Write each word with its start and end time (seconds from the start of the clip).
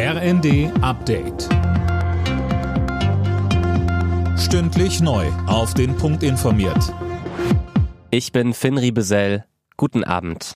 RND 0.00 0.70
Update. 0.80 1.48
Stündlich 4.38 5.00
neu. 5.00 5.26
Auf 5.48 5.74
den 5.74 5.96
Punkt 5.96 6.22
informiert. 6.22 6.94
Ich 8.12 8.30
bin 8.30 8.54
Finn 8.54 8.78
Riebesell. 8.78 9.44
Guten 9.76 10.04
Abend. 10.04 10.52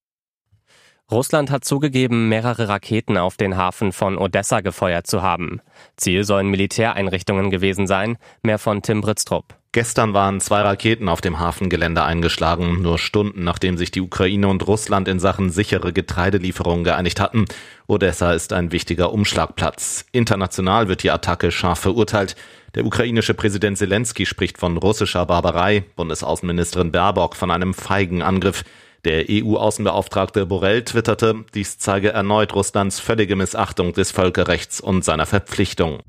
Russland 1.10 1.50
hat 1.50 1.64
zugegeben, 1.64 2.28
mehrere 2.28 2.68
Raketen 2.68 3.16
auf 3.16 3.36
den 3.36 3.56
Hafen 3.56 3.90
von 3.90 4.16
Odessa 4.16 4.60
gefeuert 4.60 5.09
zu 5.09 5.23
haben. 5.23 5.61
Ziel 5.96 6.22
sollen 6.22 6.46
Militäreinrichtungen 6.46 7.50
gewesen 7.50 7.88
sein. 7.88 8.18
Mehr 8.45 8.61
von 8.61 8.80
Tim 8.80 9.00
Britztrup. 9.00 9.56
Gestern 9.75 10.12
waren 10.12 10.43
zwei 10.43 10.61
Raketen 10.61 11.09
auf 11.09 11.23
dem 11.23 11.41
Hafengelände 11.41 12.05
eingeschlagen, 12.05 12.82
nur 12.82 12.98
Stunden 12.98 13.43
nachdem 13.43 13.79
sich 13.79 13.91
die 13.91 14.02
Ukraine 14.02 14.48
und 14.48 14.66
Russland 14.66 15.09
in 15.09 15.18
Sachen 15.18 15.48
sichere 15.48 15.95
Getreidelieferungen 15.95 16.84
geeinigt 16.84 17.20
hatten. 17.20 17.46
Odessa 17.87 18.34
ist 18.34 18.52
ein 18.52 18.70
wichtiger 18.70 19.14
Umschlagplatz. 19.14 20.05
International 20.12 20.88
wird 20.88 21.02
die 21.02 21.10
Attacke 21.10 21.51
scharf 21.51 21.79
verurteilt. 21.79 22.37
Der 22.74 22.84
ukrainische 22.84 23.32
Präsident 23.32 23.79
Zelensky 23.79 24.27
spricht 24.27 24.59
von 24.59 24.77
russischer 24.77 25.24
Barbarei, 25.24 25.84
Bundesaußenministerin 25.96 26.93
Baerbock 26.93 27.34
von 27.34 27.51
einem 27.51 27.73
feigen 27.73 28.20
Angriff. 28.20 28.65
Der 29.07 29.24
EU-Außenbeauftragte 29.30 30.45
Borrell 30.45 30.84
twitterte, 30.84 31.46
dies 31.54 31.79
zeige 31.79 32.10
erneut 32.10 32.54
Russlands 32.54 33.01
völlige 33.01 33.37
Missachtung 33.37 33.95
des 33.95 34.12
Völkerrechts 34.12 34.82
und 34.82 35.02
seiner 35.02 35.24
Verpflichtung. 35.27 36.01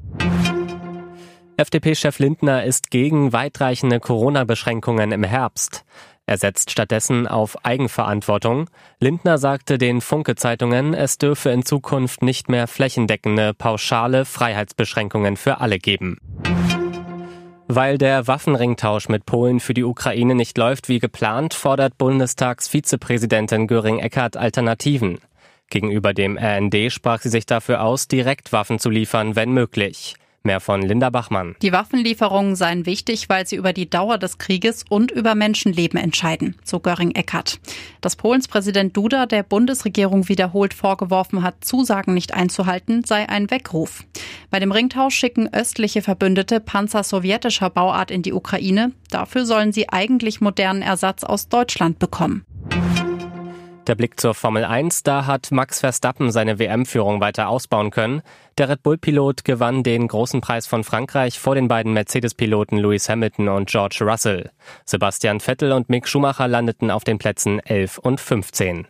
FDP-Chef 1.55 2.17
Lindner 2.17 2.63
ist 2.63 2.89
gegen 2.89 3.31
weitreichende 3.31 3.99
Corona-Beschränkungen 3.99 5.11
im 5.11 5.23
Herbst. 5.23 5.85
Er 6.25 6.37
setzt 6.37 6.71
stattdessen 6.71 7.27
auf 7.27 7.63
Eigenverantwortung. 7.63 8.69
Lindner 8.99 9.37
sagte 9.37 9.77
den 9.77 10.01
Funke-Zeitungen, 10.01 10.93
es 10.93 11.19
dürfe 11.19 11.51
in 11.51 11.63
Zukunft 11.63 12.23
nicht 12.23 12.49
mehr 12.49 12.67
flächendeckende, 12.67 13.53
pauschale 13.53 14.25
Freiheitsbeschränkungen 14.25 15.37
für 15.37 15.59
alle 15.59 15.77
geben. 15.77 16.17
Weil 17.67 17.97
der 17.97 18.25
Waffenringtausch 18.27 19.07
mit 19.09 19.25
Polen 19.25 19.59
für 19.59 19.73
die 19.73 19.83
Ukraine 19.83 20.33
nicht 20.33 20.57
läuft 20.57 20.89
wie 20.89 20.99
geplant, 20.99 21.53
fordert 21.53 21.97
Bundestagsvizepräsidentin 21.97 23.67
Göring-Eckardt 23.67 24.37
Alternativen. 24.37 25.19
Gegenüber 25.69 26.13
dem 26.13 26.37
RND 26.37 26.91
sprach 26.91 27.21
sie 27.21 27.29
sich 27.29 27.45
dafür 27.45 27.83
aus, 27.83 28.07
direkt 28.07 28.53
Waffen 28.53 28.79
zu 28.79 28.89
liefern, 28.89 29.35
wenn 29.35 29.51
möglich. 29.51 30.15
Mehr 30.45 30.59
von 30.59 30.81
Linda 30.81 31.09
Bachmann. 31.09 31.55
Die 31.61 31.71
Waffenlieferungen 31.71 32.57
seien 32.57 32.85
wichtig, 32.85 33.29
weil 33.29 33.47
sie 33.47 33.55
über 33.55 33.71
die 33.71 33.89
Dauer 33.89 34.17
des 34.17 34.37
Krieges 34.39 34.83
und 34.89 35.09
über 35.09 35.35
Menschenleben 35.35 35.97
entscheiden, 35.97 36.57
so 36.65 36.81
Göring-Eckert. 36.81 37.61
Dass 38.01 38.17
Polens 38.17 38.49
Präsident 38.49 38.97
Duda 38.97 39.25
der 39.25 39.43
Bundesregierung 39.43 40.27
wiederholt 40.27 40.73
vorgeworfen 40.73 41.43
hat, 41.43 41.63
Zusagen 41.63 42.13
nicht 42.13 42.33
einzuhalten, 42.33 43.05
sei 43.05 43.29
ein 43.29 43.51
Weckruf. 43.51 44.03
Bei 44.49 44.59
dem 44.59 44.73
Ringtausch 44.73 45.15
schicken 45.15 45.47
östliche 45.53 46.01
Verbündete 46.01 46.59
Panzer 46.59 47.03
sowjetischer 47.03 47.69
Bauart 47.69 48.11
in 48.11 48.21
die 48.21 48.33
Ukraine. 48.33 48.91
Dafür 49.11 49.45
sollen 49.45 49.71
sie 49.71 49.87
eigentlich 49.87 50.41
modernen 50.41 50.81
Ersatz 50.81 51.23
aus 51.23 51.47
Deutschland 51.47 51.99
bekommen. 51.99 52.45
Der 53.87 53.95
Blick 53.95 54.17
zur 54.17 54.33
Formel 54.33 54.63
1, 54.63 55.03
da 55.03 55.25
hat 55.25 55.51
Max 55.51 55.81
Verstappen 55.81 56.31
seine 56.31 56.57
WM-Führung 56.57 57.19
weiter 57.19 57.49
ausbauen 57.49 57.91
können. 57.91 58.21
Der 58.57 58.69
Red 58.69 58.81
Bull-Pilot 58.81 59.43
gewann 59.43 59.83
den 59.83 60.07
großen 60.07 60.39
Preis 60.39 60.67
von 60.67 60.85
Frankreich 60.85 61.37
vor 61.37 61.55
den 61.55 61.67
beiden 61.67 61.91
Mercedes-Piloten 61.91 62.77
Lewis 62.77 63.09
Hamilton 63.09 63.49
und 63.49 63.69
George 63.69 63.99
Russell. 64.01 64.51
Sebastian 64.85 65.41
Vettel 65.41 65.73
und 65.73 65.89
Mick 65.89 66.07
Schumacher 66.07 66.47
landeten 66.47 66.91
auf 66.91 67.03
den 67.03 67.17
Plätzen 67.17 67.59
11 67.59 67.97
und 67.97 68.21
15. 68.21 68.87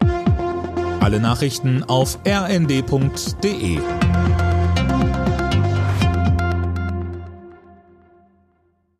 Alle 1.00 1.20
Nachrichten 1.20 1.84
auf 1.84 2.20
rnd.de 2.28 3.80